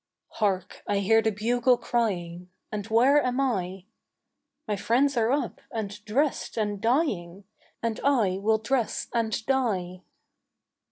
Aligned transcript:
"Hark, 0.29 0.81
I 0.87 0.99
heard 1.01 1.25
the 1.25 1.31
bugle 1.31 1.77
crying, 1.77 2.49
And 2.71 2.87
where 2.87 3.21
am 3.23 3.39
I? 3.39 3.85
My 4.67 4.75
friends 4.75 5.15
are 5.15 5.31
up 5.31 5.61
and 5.71 6.03
dressed 6.05 6.57
and 6.57 6.81
dying, 6.81 7.43
And 7.83 7.99
I 8.03 8.39
will 8.39 8.57
dress 8.57 9.07
and 9.13 9.45
die." 9.45 10.01